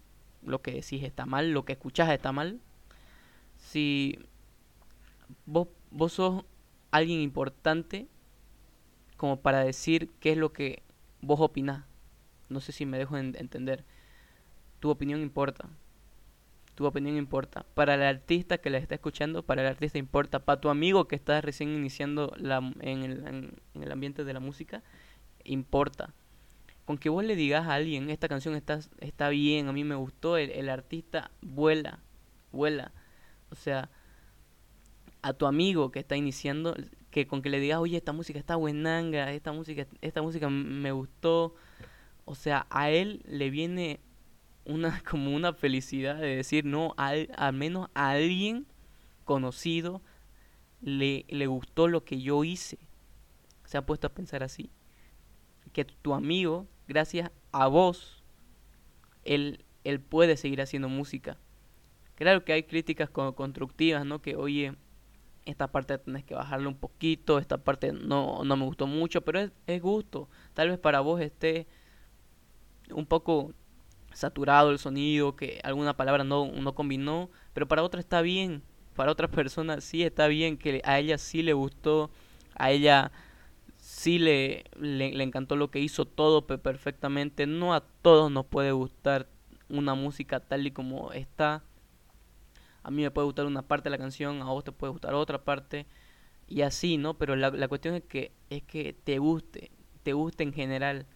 lo 0.43 0.63
que 0.63 0.73
decís 0.73 1.03
está 1.03 1.27
mal, 1.27 1.51
lo 1.51 1.65
que 1.65 1.73
escuchás 1.73 2.11
está 2.11 2.33
mal. 2.33 2.61
Si 3.57 4.19
vos, 5.47 5.69
vos 5.91 6.13
sos 6.13 6.45
alguien 6.91 7.21
importante 7.21 8.07
como 9.17 9.41
para 9.41 9.65
decir 9.65 10.11
qué 10.21 10.33
es 10.33 10.39
lo 10.39 10.53
que 10.53 10.83
vos 11.21 11.41
opinás. 11.41 11.85
No 12.49 12.61
sé 12.61 12.73
si 12.73 12.87
me 12.87 12.99
dejo 12.99 13.17
entender. 13.17 13.85
Tu 14.81 14.91
opinión 14.91 15.21
importa 15.21 15.69
tu 16.75 16.87
opinión 16.87 17.17
importa. 17.17 17.65
Para 17.75 17.95
el 17.95 18.03
artista 18.03 18.59
que 18.59 18.71
la 18.71 18.79
está 18.79 18.97
escuchando, 18.97 19.45
para 19.45 19.63
el 19.63 19.69
artista 19.69 19.99
importa. 19.99 20.41
Para 20.41 20.61
tu 20.61 20.69
amigo 20.69 21.07
que 21.07 21.17
está 21.17 21.41
recién 21.41 21.71
iniciando 21.71 22.33
la, 22.37 22.59
en, 22.81 23.03
el, 23.03 23.27
en, 23.27 23.83
el 23.83 23.93
ambiente 23.93 24.25
de 24.25 24.33
la 24.33 24.41
música, 24.41 24.83
importa. 25.45 26.13
Con 26.85 26.99
que 26.99 27.09
vos 27.09 27.25
le 27.25 27.37
digas 27.37 27.67
a 27.67 27.75
alguien, 27.75 28.11
esta 28.11 28.29
canción 28.29 28.55
está, 28.55 28.81
está 29.01 29.29
bien, 29.31 29.69
a 29.69 29.73
mí 29.73 29.85
me 29.85 29.95
gustó, 29.95 30.37
el, 30.37 30.51
el 30.51 30.69
artista 30.69 31.31
vuela, 31.41 32.01
vuela. 32.53 32.93
O 33.51 33.55
sea, 33.55 33.89
a 35.23 35.33
tu 35.33 35.47
amigo 35.47 35.91
que 35.91 36.01
está 36.01 36.17
iniciando, 36.17 36.77
que 37.11 37.27
con 37.27 37.41
que 37.41 37.49
le 37.49 37.61
digas, 37.61 37.79
oye, 37.79 37.97
esta 37.97 38.13
música 38.13 38.39
está 38.39 38.57
buenanga, 38.57 39.33
esta 39.33 39.53
música, 39.53 39.87
esta 40.03 40.21
música 40.21 40.51
me 40.51 40.93
gustó. 40.93 41.55
O 42.25 42.35
sea, 42.35 42.67
a 42.71 42.91
él 42.91 43.23
le 43.27 43.51
viene 43.51 44.01
una 44.65 45.03
como 45.09 45.35
una 45.35 45.53
felicidad 45.53 46.17
de 46.17 46.37
decir, 46.37 46.65
no, 46.65 46.95
al, 46.97 47.31
al 47.37 47.53
menos 47.53 47.89
a 47.95 48.11
alguien 48.11 48.67
conocido 49.25 50.03
le, 50.81 51.25
le 51.29 51.47
gustó 51.47 51.89
lo 51.89 52.05
que 52.05 52.21
yo 52.21 52.45
hice. 52.45 52.79
Se 53.65 53.79
ha 53.79 53.87
puesto 53.87 54.07
a 54.07 54.15
pensar 54.15 54.43
así. 54.43 54.71
Que 55.73 55.85
tu 55.85 56.15
amigo, 56.15 56.69
gracias 56.87 57.31
a 57.53 57.67
vos, 57.67 58.23
él, 59.25 59.65
él 59.83 60.01
puede 60.01 60.37
seguir 60.37 60.61
haciendo 60.61 60.89
música. 60.89 61.39
Claro 62.15 62.45
que 62.45 62.53
hay 62.53 62.63
críticas 62.65 63.11
constructivas, 63.11 64.07
¿no? 64.07 64.23
Que, 64.23 64.37
oye, 64.37 64.77
esta 65.45 65.73
parte 65.73 65.99
tenés 65.99 66.25
que 66.25 66.35
bajarle 66.35 66.69
un 66.69 66.77
poquito, 66.77 67.39
esta 67.39 67.59
parte 67.59 67.93
no, 67.93 68.45
no 68.45 68.57
me 68.57 68.65
gustó 68.65 68.87
mucho, 68.87 69.23
pero 69.23 69.41
es, 69.41 69.51
es 69.67 69.83
gusto. 69.83 70.29
Tal 70.53 70.69
vez 70.69 70.79
para 70.79 71.01
vos 71.01 71.21
esté 71.21 71.67
un 72.91 73.07
poco 73.07 73.53
saturado 74.13 74.71
el 74.71 74.79
sonido, 74.79 75.37
que 75.37 75.61
alguna 75.65 75.97
palabra 75.97 76.25
no, 76.25 76.47
no 76.53 76.75
combinó, 76.75 77.31
pero 77.53 77.69
para 77.69 77.83
otra 77.83 78.01
está 78.01 78.23
bien, 78.23 78.63
para 78.95 79.13
otras 79.13 79.31
personas 79.31 79.85
sí 79.85 80.03
está 80.03 80.29
bien, 80.29 80.57
que 80.57 80.81
a 80.85 80.99
ella 80.99 81.19
sí 81.19 81.43
le 81.43 81.53
gustó, 81.53 82.11
a 82.55 82.71
ella 82.71 83.11
sí 83.77 84.19
le, 84.19 84.65
le, 84.79 85.23
encantó 85.23 85.57
lo 85.57 85.71
que 85.71 85.81
hizo 85.81 86.05
todo 86.05 86.47
perfectamente, 86.47 87.47
no 87.47 87.75
a 87.75 87.81
todos 88.03 88.31
nos 88.31 88.47
puede 88.47 88.73
gustar 88.73 89.29
una 89.69 89.95
música 89.95 90.41
tal 90.41 90.67
y 90.67 90.71
como 90.71 91.13
está, 91.13 91.63
a 92.83 92.91
mí 92.91 93.03
me 93.03 93.11
puede 93.11 93.27
gustar 93.27 93.47
una 93.47 93.63
parte 93.63 93.85
de 93.85 93.91
la 93.91 93.99
canción, 93.99 94.43
a 94.43 94.47
vos 94.47 94.65
te 94.65 94.73
puede 94.73 94.93
gustar 94.93 95.15
otra 95.15 95.45
parte, 95.45 95.87
y 96.47 96.63
así, 96.63 96.99
¿no? 96.99 97.15
Pero 97.15 97.37
la, 97.37 97.51
la 97.51 97.69
cuestión 97.69 97.95
es 97.95 98.05
que, 98.05 98.33
es 98.51 98.63
que 98.63 98.93
te 98.93 99.19
guste, 99.19 99.71
te 100.03 100.13
guste 100.13 100.45
en 100.45 100.53
general 100.53 101.07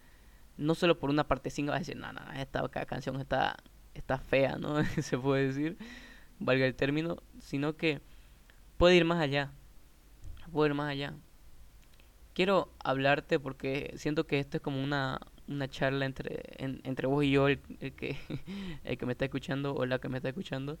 no 0.59 0.75
solo 0.75 0.99
por 0.99 1.09
una 1.09 1.27
parte 1.27 1.49
5 1.49 1.71
vas 1.71 1.77
a 1.77 1.79
decir, 1.79 1.95
no, 1.95 2.11
no, 2.11 2.21
esta 2.33 2.67
canción 2.85 3.19
está, 3.19 3.55
está 3.93 4.19
fea, 4.19 4.57
¿no? 4.57 4.83
Se 5.01 5.17
puede 5.17 5.47
decir, 5.47 5.77
valga 6.37 6.65
el 6.65 6.75
término, 6.75 7.17
sino 7.39 7.75
que 7.77 8.01
puede 8.77 8.97
ir 8.97 9.05
más 9.05 9.19
allá, 9.19 9.51
puede 10.51 10.69
ir 10.69 10.75
más 10.75 10.91
allá. 10.91 11.13
Quiero 12.33 12.71
hablarte 12.83 13.39
porque 13.39 13.93
siento 13.95 14.27
que 14.27 14.39
esto 14.39 14.57
es 14.57 14.63
como 14.63 14.83
una, 14.83 15.19
una 15.47 15.67
charla 15.69 16.05
entre, 16.05 16.41
entre 16.57 17.07
vos 17.07 17.23
y 17.23 17.31
yo, 17.31 17.47
el, 17.47 17.59
que, 17.59 18.17
el 18.83 18.97
que 18.97 19.05
me 19.05 19.13
está 19.13 19.25
escuchando 19.25 19.73
o 19.73 19.85
la 19.85 19.99
que 19.99 20.09
me 20.09 20.17
está 20.17 20.29
escuchando. 20.29 20.77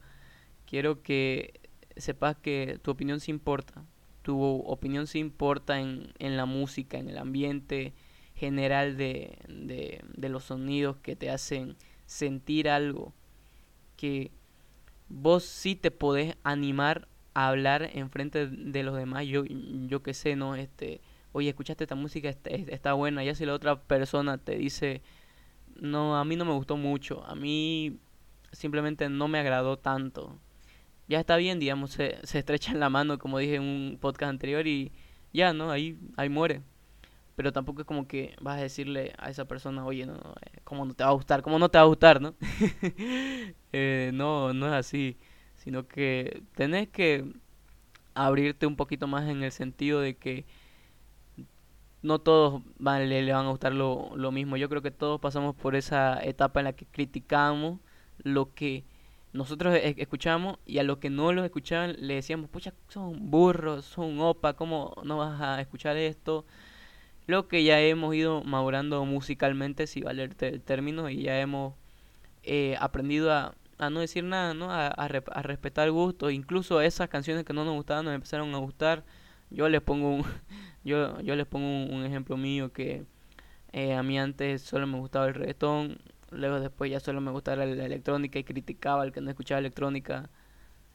Quiero 0.65 1.01
que 1.01 1.59
sepas 1.95 2.37
que 2.37 2.79
tu 2.81 2.91
opinión 2.91 3.19
sí 3.19 3.31
importa. 3.31 3.83
Tu 4.21 4.39
opinión 4.41 5.07
sí 5.07 5.19
importa 5.19 5.79
en, 5.79 6.13
en 6.19 6.37
la 6.37 6.45
música, 6.45 6.97
en 6.97 7.09
el 7.09 7.17
ambiente 7.17 7.93
general 8.39 8.97
de, 8.97 9.37
de, 9.47 10.01
de 10.15 10.29
los 10.29 10.45
sonidos 10.45 10.97
que 10.97 11.15
te 11.15 11.29
hacen 11.29 11.75
sentir 12.05 12.69
algo. 12.69 13.13
Que 13.97 14.31
vos 15.09 15.43
sí 15.43 15.75
te 15.75 15.91
podés 15.91 16.35
animar 16.43 17.07
a 17.33 17.49
hablar 17.49 17.89
en 17.93 18.09
frente 18.09 18.47
de 18.47 18.83
los 18.83 18.95
demás. 18.95 19.25
Yo, 19.25 19.43
yo 19.45 20.01
que 20.01 20.13
sé, 20.13 20.35
¿no? 20.35 20.55
Este, 20.55 21.01
oye, 21.31 21.49
escuchaste 21.49 21.83
esta 21.83 21.95
música, 21.95 22.29
está, 22.29 22.49
está 22.51 22.93
buena. 22.93 23.23
Ya 23.23 23.35
si 23.35 23.45
la 23.45 23.53
otra 23.53 23.81
persona 23.81 24.37
te 24.37 24.55
dice, 24.55 25.01
no, 25.75 26.17
a 26.17 26.25
mí 26.25 26.35
no 26.35 26.45
me 26.45 26.53
gustó 26.53 26.77
mucho, 26.77 27.23
a 27.25 27.35
mí 27.35 27.97
simplemente 28.51 29.09
no 29.09 29.27
me 29.27 29.39
agradó 29.39 29.77
tanto. 29.77 30.39
Ya 31.07 31.19
está 31.19 31.37
bien, 31.37 31.59
digamos, 31.59 31.91
se, 31.91 32.17
se 32.23 32.39
estrecha 32.39 32.71
en 32.71 32.79
la 32.79 32.89
mano, 32.89 33.17
como 33.17 33.39
dije 33.39 33.55
en 33.55 33.63
un 33.63 33.97
podcast 33.99 34.29
anterior, 34.29 34.67
y 34.67 34.91
ya, 35.33 35.53
¿no? 35.53 35.71
Ahí, 35.71 35.97
ahí 36.17 36.29
muere. 36.29 36.61
Pero 37.39 37.53
tampoco 37.53 37.79
es 37.79 37.87
como 37.87 38.05
que 38.05 38.35
vas 38.41 38.57
a 38.57 38.63
decirle 38.63 39.13
a 39.17 39.29
esa 39.29 39.45
persona, 39.45 39.85
oye, 39.85 40.05
no, 40.05 40.11
no 40.11 40.35
eh, 40.41 40.59
¿cómo 40.65 40.83
no 40.83 40.93
te 40.93 41.05
va 41.05 41.11
a 41.11 41.13
gustar? 41.13 41.41
¿Cómo 41.41 41.57
no 41.57 41.69
te 41.69 41.77
va 41.77 41.85
a 41.85 41.87
gustar, 41.87 42.19
no? 42.19 42.35
eh, 43.71 44.11
no, 44.13 44.51
no 44.51 44.67
es 44.67 44.73
así. 44.73 45.15
Sino 45.55 45.87
que 45.87 46.43
tenés 46.55 46.89
que 46.89 47.23
abrirte 48.13 48.67
un 48.67 48.75
poquito 48.75 49.07
más 49.07 49.29
en 49.29 49.41
el 49.41 49.53
sentido 49.53 50.01
de 50.01 50.17
que 50.17 50.43
no 52.01 52.19
todos 52.19 52.61
van, 52.77 53.07
le, 53.07 53.31
van 53.31 53.45
a 53.45 53.49
gustar 53.51 53.73
lo, 53.73 54.11
lo, 54.17 54.33
mismo. 54.33 54.57
Yo 54.57 54.67
creo 54.67 54.81
que 54.81 54.91
todos 54.91 55.21
pasamos 55.21 55.55
por 55.55 55.77
esa 55.77 56.21
etapa 56.21 56.59
en 56.59 56.65
la 56.65 56.73
que 56.73 56.87
criticamos 56.87 57.79
lo 58.21 58.53
que 58.53 58.83
nosotros 59.31 59.79
escuchamos 59.81 60.57
y 60.65 60.79
a 60.79 60.83
los 60.83 60.97
que 60.97 61.09
no 61.09 61.31
los 61.31 61.45
escuchaban 61.45 61.95
le 61.99 62.15
decíamos, 62.15 62.49
pucha, 62.49 62.73
son 62.89 63.31
burros, 63.31 63.85
son 63.85 64.19
opa, 64.19 64.55
¿cómo 64.55 64.93
no 65.05 65.19
vas 65.19 65.39
a 65.39 65.61
escuchar 65.61 65.95
esto? 65.95 66.45
Lo 67.29 67.47
que 67.47 67.63
ya 67.63 67.79
hemos 67.79 68.15
ido 68.15 68.43
madurando 68.43 69.05
musicalmente, 69.05 69.85
si 69.85 70.01
vale 70.01 70.23
el, 70.23 70.35
término, 70.63 71.11
y 71.11 71.21
ya 71.21 71.39
hemos 71.39 71.75
eh, 72.41 72.75
aprendido 72.79 73.31
a, 73.31 73.53
a, 73.77 73.91
no 73.91 73.99
decir 73.99 74.23
nada, 74.23 74.55
¿no? 74.55 74.71
A, 74.71 74.87
a, 74.87 75.07
respetar 75.43 75.91
gustos. 75.91 76.31
Incluso 76.31 76.81
esas 76.81 77.07
canciones 77.07 77.45
que 77.45 77.53
no 77.53 77.65
nos 77.65 77.75
gustaban 77.75 78.05
nos 78.05 78.15
empezaron 78.15 78.55
a 78.55 78.57
gustar. 78.57 79.03
Yo 79.51 79.69
les 79.69 79.79
pongo 79.79 80.09
un, 80.09 80.23
yo, 80.83 81.21
yo 81.21 81.35
les 81.35 81.45
pongo 81.45 81.67
un, 81.93 82.03
ejemplo 82.03 82.35
mío 82.35 82.73
que 82.73 83.05
eh, 83.73 83.93
a 83.93 84.01
mí 84.01 84.17
antes 84.17 84.63
solo 84.63 84.87
me 84.87 84.97
gustaba 84.97 85.27
el 85.27 85.35
reggaetón, 85.35 85.99
luego 86.31 86.59
después 86.59 86.89
ya 86.89 86.99
solo 86.99 87.21
me 87.21 87.29
gustaba 87.29 87.63
la, 87.63 87.85
electrónica 87.85 88.39
y 88.39 88.43
criticaba 88.43 89.03
al 89.03 89.11
que 89.11 89.21
no 89.21 89.29
escuchaba 89.29 89.59
electrónica. 89.59 90.31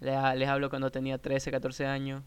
Les 0.01 0.49
hablo 0.49 0.69
cuando 0.69 0.91
tenía 0.91 1.19
13, 1.19 1.53
14 1.53 1.87
años. 1.87 2.25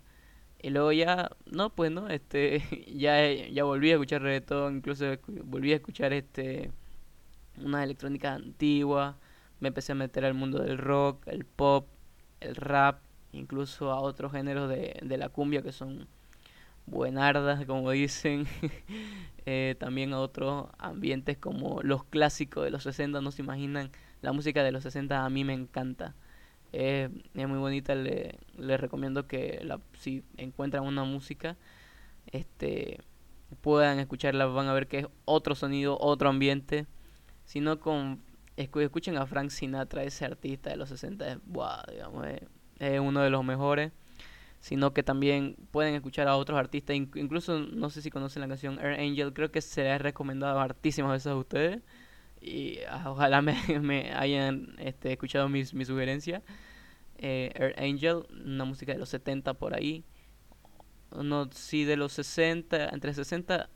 Y 0.62 0.70
luego 0.72 0.92
ya, 0.92 1.32
no, 1.46 1.70
pues 1.70 1.92
no, 1.92 2.10
este, 2.10 2.64
ya, 2.96 3.32
ya 3.32 3.64
volví 3.64 3.92
a 3.92 3.94
escuchar 3.94 4.22
reggaetón, 4.22 4.78
incluso 4.78 5.06
volví 5.44 5.72
a 5.74 5.76
escuchar 5.76 6.14
este, 6.14 6.72
una 7.64 7.84
electrónica 7.84 8.34
antigua, 8.34 9.18
me 9.60 9.70
empecé 9.70 9.92
a 9.94 9.96
meter 9.96 10.26
al 10.26 10.34
mundo 10.34 10.60
del 10.60 10.78
rock, 10.78 11.28
el 11.28 11.46
pop, 11.46 11.88
el 12.40 12.56
rap, 12.56 13.02
incluso 13.32 13.92
a 13.92 14.00
otros 14.00 14.32
géneros 14.32 14.70
de, 14.70 15.00
de 15.04 15.18
la 15.18 15.30
cumbia 15.30 15.62
que 15.62 15.72
son 15.72 16.08
buenardas, 16.88 17.66
como 17.66 17.92
dicen, 17.92 18.48
eh, 19.46 19.76
también 19.80 20.14
a 20.14 20.20
otros 20.20 20.68
ambientes 20.80 21.38
como 21.38 21.82
los 21.84 22.04
clásicos 22.06 22.64
de 22.64 22.72
los 22.72 22.84
60, 22.84 23.22
no 23.22 23.32
se 23.32 23.44
imaginan, 23.44 23.92
la 24.22 24.34
música 24.34 24.64
de 24.64 24.72
los 24.72 24.84
60 24.84 25.24
a 25.24 25.30
mí 25.30 25.44
me 25.44 25.54
encanta. 25.54 26.16
es 26.72 27.10
muy 27.36 27.60
bonita, 27.60 27.94
le, 27.96 28.40
les 28.58 28.80
recomiendo 28.80 29.28
que 29.28 29.60
la, 29.64 29.80
si 29.94 30.24
encuentran 30.38 30.84
una 30.84 31.04
música, 31.04 31.58
este 32.32 33.00
puedan 33.62 34.00
escucharla, 34.00 34.46
van 34.46 34.68
a 34.68 34.74
ver 34.74 34.88
que 34.88 35.00
es 35.00 35.08
otro 35.26 35.56
sonido, 35.56 35.98
otro 36.00 36.30
ambiente. 36.30 36.86
Si 37.46 37.62
no 37.62 37.80
con 37.80 38.22
escuchen 38.58 39.18
a 39.18 39.26
Frank 39.26 39.50
Sinatra, 39.52 40.04
ese 40.04 40.26
artista 40.26 40.70
de 40.70 40.78
los 40.78 40.90
60, 40.90 41.28
es, 41.32 41.38
digamos, 41.92 42.26
es 42.80 43.00
uno 43.00 43.22
de 43.22 43.30
los 43.30 43.44
mejores 43.46 43.92
sino 44.60 44.94
que 44.94 45.04
también 45.04 45.56
pueden 45.72 45.96
escuchar 45.96 46.28
a 46.28 46.36
otros 46.36 46.60
artistas, 46.60 46.96
incluso 46.96 47.60
no 47.60 47.90
sé 47.90 48.02
si 48.02 48.10
conocen 48.10 48.42
la 48.42 48.48
canción 48.48 48.80
Air 48.80 49.00
Angel, 49.00 49.34
creo 49.34 49.52
que 49.52 49.62
se 49.62 49.84
la 49.84 49.96
he 49.96 49.98
recomendado 49.98 50.60
hartísimas 50.60 51.12
veces 51.12 51.28
a 51.28 51.36
ustedes 51.36 51.82
y 52.42 52.80
ah, 52.90 53.06
ojalá 53.08 53.42
me, 53.42 53.56
me 53.80 54.14
hayan 54.14 54.76
este, 54.80 55.14
escuchado 55.14 55.50
mis, 55.50 55.74
mi 55.74 55.86
sugerencia. 55.86 56.42
Eh, 57.18 57.52
Air 57.56 57.76
Angel, 57.78 58.26
una 58.30 58.66
música 58.66 58.94
de 58.94 59.00
los 59.00 59.10
70 59.10 59.56
por 59.56 59.76
ahí, 59.76 60.04
no, 61.16 61.50
sí 61.52 61.84
de 61.84 61.98
los 61.98 62.14
60, 62.14 62.90
entre 62.90 63.14
60, 63.14 63.70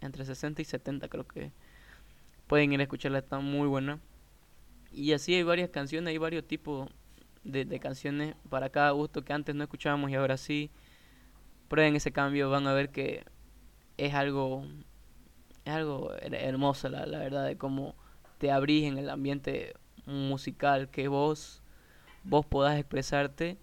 entre 0.00 0.24
60 0.24 0.62
y 0.62 0.64
70 0.64 1.08
creo 1.08 1.26
que 1.26 1.52
pueden 2.46 2.72
ir 2.72 2.80
a 2.80 2.82
escucharla, 2.82 3.18
está 3.18 3.38
muy 3.38 3.68
buena. 3.68 4.00
Y 4.90 5.12
así 5.12 5.34
hay 5.34 5.42
varias 5.42 5.70
canciones, 5.70 6.10
hay 6.10 6.18
varios 6.18 6.46
tipos 6.46 6.90
de, 7.44 7.80
canciones 7.80 8.34
para 8.50 8.68
cada 8.68 8.90
gusto 8.90 9.24
que 9.24 9.32
antes 9.32 9.54
no 9.54 9.62
escuchábamos 9.62 10.10
y 10.10 10.14
ahora 10.14 10.36
sí. 10.36 10.70
Prueben 11.68 11.96
ese 11.96 12.12
cambio, 12.12 12.50
van 12.50 12.66
a 12.66 12.74
ver 12.74 12.90
que 12.90 13.24
es 13.96 14.12
algo, 14.12 14.66
es 15.64 15.72
algo 15.72 16.12
hermoso, 16.20 16.90
la, 16.90 17.06
la 17.06 17.18
verdad, 17.18 17.46
de 17.46 17.56
cómo 17.56 17.94
te 18.36 18.50
abrís 18.50 18.84
en 18.84 18.98
el 18.98 19.08
ambiente 19.08 19.72
musical, 20.04 20.90
que 20.90 21.08
vos, 21.08 21.61
vos 22.24 22.46
podás 22.46 22.78
expresarte 22.78 23.58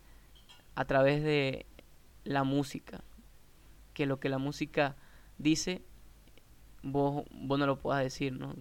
a 0.76 0.86
través 0.86 1.24
de 1.24 1.66
la 2.24 2.44
música. 2.44 3.04
Que 3.94 4.06
lo 4.06 4.20
que 4.20 4.30
la 4.30 4.38
música 4.38 4.96
dice, 5.38 5.82
vos, 6.84 7.26
vos 7.32 7.60
no 7.60 7.66
lo 7.66 7.80
puedas 7.80 8.04
decir, 8.04 8.34
¿no? 8.34 8.56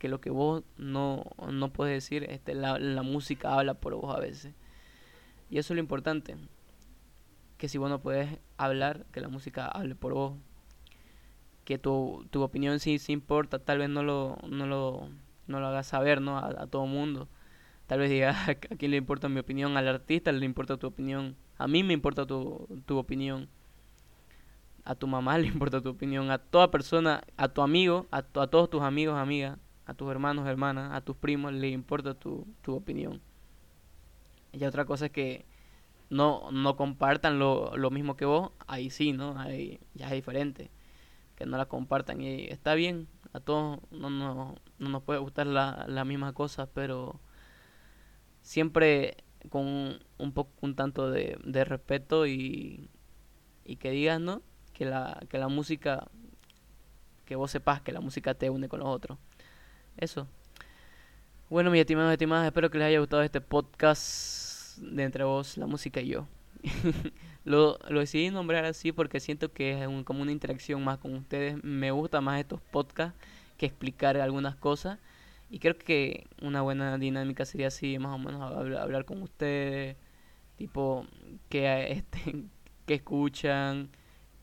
que 0.00 0.08
lo 0.08 0.18
que 0.22 0.30
vos 0.30 0.64
no, 0.78 1.24
no 1.52 1.74
puedes 1.74 1.92
decir, 1.92 2.24
este, 2.30 2.54
la, 2.54 2.78
la 2.78 3.02
música 3.02 3.52
habla 3.52 3.74
por 3.74 3.94
vos 3.94 4.16
a 4.16 4.18
veces. 4.18 4.54
Y 5.50 5.58
eso 5.58 5.74
es 5.74 5.76
lo 5.76 5.80
importante, 5.80 6.36
que 7.58 7.68
si 7.68 7.76
vos 7.76 7.90
no 7.90 8.00
puedes 8.00 8.38
hablar, 8.56 9.04
que 9.12 9.20
la 9.20 9.28
música 9.28 9.66
hable 9.66 9.94
por 9.94 10.14
vos. 10.14 10.38
Que 11.66 11.76
tu, 11.76 12.26
tu 12.30 12.42
opinión 12.42 12.80
sí, 12.80 12.98
importa, 13.08 13.58
tal 13.58 13.78
vez 13.78 13.90
no 13.90 14.02
lo, 14.02 14.38
no 14.48 14.66
lo, 14.66 15.10
no 15.46 15.60
lo 15.60 15.66
hagas 15.66 15.88
saber 15.88 16.22
¿no? 16.22 16.38
a, 16.38 16.66
todo 16.66 16.86
mundo. 16.86 17.28
Tal 17.90 17.98
vez 17.98 18.08
digas 18.08 18.36
a 18.48 18.54
quién 18.54 18.92
le 18.92 18.98
importa 18.98 19.28
mi 19.28 19.40
opinión, 19.40 19.76
al 19.76 19.88
artista 19.88 20.30
le 20.30 20.46
importa 20.46 20.76
tu 20.76 20.86
opinión, 20.86 21.34
a 21.58 21.66
mí 21.66 21.82
me 21.82 21.92
importa 21.92 22.24
tu, 22.24 22.68
tu 22.86 22.96
opinión, 22.96 23.48
a 24.84 24.94
tu 24.94 25.08
mamá 25.08 25.36
le 25.38 25.48
importa 25.48 25.80
tu 25.80 25.88
opinión, 25.88 26.30
a 26.30 26.38
toda 26.38 26.70
persona, 26.70 27.24
a 27.36 27.48
tu 27.48 27.62
amigo, 27.62 28.06
a, 28.12 28.18
a 28.18 28.46
todos 28.46 28.70
tus 28.70 28.82
amigos, 28.82 29.18
amigas, 29.18 29.58
a 29.86 29.94
tus 29.94 30.08
hermanos, 30.08 30.46
hermanas, 30.46 30.92
a 30.92 31.00
tus 31.00 31.16
primos, 31.16 31.52
le 31.52 31.70
importa 31.70 32.14
tu, 32.14 32.46
tu 32.62 32.76
opinión. 32.76 33.20
Y 34.52 34.62
otra 34.66 34.84
cosa 34.84 35.06
es 35.06 35.10
que 35.10 35.44
no, 36.10 36.52
no 36.52 36.76
compartan 36.76 37.40
lo, 37.40 37.76
lo 37.76 37.90
mismo 37.90 38.16
que 38.16 38.24
vos, 38.24 38.52
ahí 38.68 38.90
sí, 38.90 39.12
¿no? 39.12 39.36
Ahí 39.36 39.80
ya 39.94 40.06
es 40.06 40.12
diferente. 40.12 40.70
Que 41.34 41.44
no 41.44 41.56
la 41.56 41.66
compartan 41.66 42.20
y 42.20 42.44
está 42.44 42.74
bien, 42.74 43.08
a 43.32 43.40
todos 43.40 43.80
no, 43.90 44.10
no, 44.10 44.54
no 44.78 44.88
nos 44.88 45.02
puede 45.02 45.18
gustar 45.18 45.48
la, 45.48 45.86
la 45.88 46.04
misma 46.04 46.32
cosa, 46.34 46.66
pero 46.66 47.18
siempre 48.50 49.16
con 49.48 50.00
un 50.18 50.32
poco 50.32 50.50
un 50.60 50.74
tanto 50.74 51.08
de, 51.08 51.64
respeto 51.64 52.26
y, 52.26 52.90
y 53.64 53.76
que 53.76 53.92
digas, 53.92 54.20
¿no? 54.20 54.42
Que 54.72 54.86
la, 54.86 55.22
que 55.28 55.38
la 55.38 55.46
música, 55.46 56.08
que 57.26 57.36
vos 57.36 57.52
sepas 57.52 57.80
que 57.80 57.92
la 57.92 58.00
música 58.00 58.34
te 58.34 58.50
une 58.50 58.68
con 58.68 58.80
los 58.80 58.88
otros. 58.88 59.18
Eso. 59.96 60.26
Bueno, 61.48 61.70
mis 61.70 61.80
estimados 61.80 62.10
estimadas, 62.10 62.44
espero 62.44 62.72
que 62.72 62.78
les 62.78 62.88
haya 62.88 62.98
gustado 62.98 63.22
este 63.22 63.40
podcast 63.40 64.78
de 64.78 65.04
entre 65.04 65.22
vos, 65.22 65.56
la 65.56 65.66
música 65.68 66.00
y 66.00 66.08
yo. 66.08 66.26
lo, 67.44 67.78
lo 67.88 68.00
decidí 68.00 68.30
nombrar 68.30 68.64
así 68.64 68.90
porque 68.90 69.20
siento 69.20 69.52
que 69.52 69.80
es 69.80 70.04
como 70.04 70.22
una 70.22 70.32
interacción 70.32 70.82
más 70.82 70.98
con 70.98 71.14
ustedes. 71.14 71.62
Me 71.62 71.92
gusta 71.92 72.20
más 72.20 72.40
estos 72.40 72.60
podcasts 72.60 73.16
que 73.56 73.66
explicar 73.66 74.16
algunas 74.16 74.56
cosas. 74.56 74.98
Y 75.50 75.58
creo 75.58 75.76
que 75.76 76.28
una 76.40 76.62
buena 76.62 76.96
dinámica 76.96 77.44
sería 77.44 77.66
así, 77.66 77.98
más 77.98 78.14
o 78.14 78.18
menos 78.18 78.40
hablar, 78.40 79.04
con 79.04 79.20
ustedes, 79.20 79.96
tipo 80.56 81.04
que 81.48 81.90
este, 81.90 82.44
que 82.86 82.94
escuchan, 82.94 83.90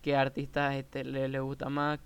qué 0.01 0.17
artistas 0.17 0.75
este, 0.75 1.05
les, 1.05 1.41
gusta 1.41 1.69
más, 1.69 1.99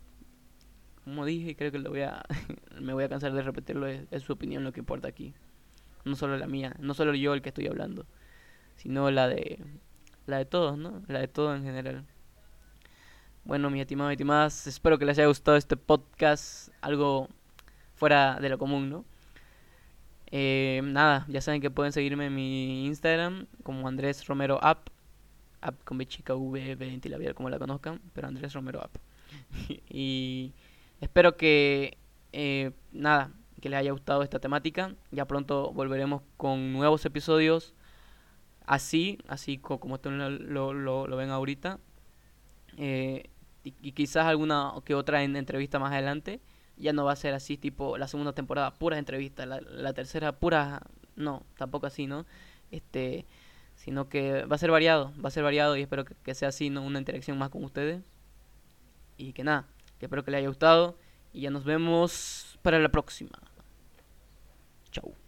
como 1.04 1.26
dije, 1.26 1.56
creo 1.56 1.72
que 1.72 1.80
lo 1.80 1.90
voy 1.90 2.02
a, 2.02 2.24
me 2.80 2.94
voy 2.94 3.04
a 3.04 3.10
cansar 3.10 3.34
de 3.34 3.42
repetirlo, 3.42 3.88
es, 3.88 4.08
su 4.22 4.34
opinión 4.34 4.64
lo 4.64 4.72
que 4.72 4.82
importa 4.82 5.08
aquí. 5.08 5.34
No 6.06 6.16
solo 6.16 6.38
la 6.38 6.48
mía, 6.48 6.76
no 6.80 6.94
solo 6.94 7.16
yo 7.16 7.34
el 7.34 7.42
que 7.42 7.50
estoy 7.50 7.68
hablando, 7.68 8.06
sino 8.76 9.10
la 9.10 9.28
de, 9.28 9.64
la 10.28 10.38
de 10.38 10.46
todos, 10.46 10.78
¿no? 10.78 11.02
La 11.08 11.20
de 11.20 11.28
todos 11.28 11.58
en 11.58 11.64
general. 11.64 12.06
Bueno, 13.46 13.72
mis 13.72 13.82
estimados 13.82 14.12
y 14.12 14.14
estimadas, 14.14 14.68
espero 14.68 15.00
que 15.00 15.06
les 15.06 15.18
haya 15.18 15.28
gustado 15.28 15.58
este 15.58 15.76
podcast, 15.76 16.70
algo 16.82 17.28
fuera 18.02 18.40
de 18.42 18.50
lo 18.50 18.58
común, 18.58 18.90
¿no? 18.90 19.06
Eh, 20.32 20.82
nada, 20.84 21.24
ya 21.28 21.40
saben 21.40 21.62
que 21.62 21.70
pueden 21.70 21.94
seguirme 21.94 22.26
en 22.26 22.34
mi 22.34 22.88
Instagram 22.88 23.46
como 23.62 23.88
Andrés 23.88 24.26
Romero 24.26 24.58
App, 24.64 24.90
app 25.62 25.84
con 25.84 26.00
B 26.00 26.08
chica 26.08 26.34
V, 26.34 26.74
B 26.74 27.34
como 27.36 27.52
la 27.52 27.60
conozcan, 27.60 28.02
pero 28.14 28.28
Andrés 28.28 28.54
Romero 28.54 28.82
App. 28.82 28.98
y 29.88 30.52
espero 31.00 31.38
que, 31.38 32.00
eh, 32.34 32.72
nada, 32.92 33.30
que 33.62 33.70
les 33.70 33.78
haya 33.78 33.92
gustado 33.92 34.24
esta 34.24 34.40
temática. 34.40 34.96
Ya 35.12 35.26
pronto 35.26 35.72
volveremos 35.72 36.24
con 36.38 36.74
nuevos 36.74 37.06
episodios 37.06 37.76
así, 38.66 39.20
así 39.28 39.60
como 39.60 40.00
lo, 40.04 40.74
lo, 40.74 41.18
ven 41.18 41.30
ahorita. 41.30 41.78
Eh, 42.78 43.30
y, 43.64 43.92
quizás 43.92 44.26
alguna 44.26 44.72
que 44.86 44.96
otra 44.96 45.22
en 45.22 45.36
entrevista 45.36 45.78
más 45.78 45.92
adelante. 45.92 46.42
Ya 46.82 46.94
no 46.94 47.06
va 47.06 47.14
a 47.14 47.16
ser 47.16 47.34
así, 47.34 47.58
tipo 47.58 47.98
la 47.98 48.08
segunda 48.08 48.34
temporada, 48.34 48.74
puras 48.74 49.00
entrevistas. 49.00 49.48
La, 49.48 49.94
tercera, 49.94 50.34
pura. 50.34 50.82
No, 51.16 51.44
tampoco 51.58 51.88
así, 51.88 52.08
¿no? 52.08 52.26
Este. 52.72 53.26
Sino 53.76 54.10
que 54.10 54.46
va 54.46 54.56
a 54.56 54.60
ser 54.60 54.70
variado, 54.70 55.14
va 55.24 55.30
a 55.30 55.32
ser 55.32 55.44
variado 55.44 55.76
y 55.76 55.82
espero 55.82 56.06
que, 56.06 56.36
sea 56.36 56.50
así, 56.50 56.70
¿no? 56.70 56.84
Una 56.84 57.00
interacción 57.00 57.38
más 57.38 57.50
con 57.50 57.64
ustedes. 57.64 58.02
Y 59.18 59.34
que 59.34 59.44
nada, 59.44 59.68
que 60.00 60.06
espero 60.06 60.24
que 60.24 60.32
les 60.32 60.40
haya 60.40 60.48
gustado. 60.50 60.98
Y 61.34 61.42
ya 61.42 61.50
nos 61.50 61.64
vemos 61.64 62.60
para 62.62 62.80
la 62.80 62.90
próxima. 62.90 63.40
Chau. 64.92 65.21